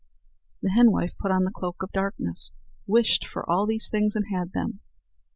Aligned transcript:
The 0.63 0.71
henwife 0.71 1.13
put 1.21 1.29
on 1.29 1.43
the 1.43 1.51
cloak 1.51 1.83
of 1.83 1.91
darkness, 1.91 2.53
wished 2.87 3.23
for 3.31 3.47
all 3.47 3.67
these 3.67 3.87
things, 3.87 4.15
and 4.15 4.25
had 4.33 4.51
them. 4.51 4.79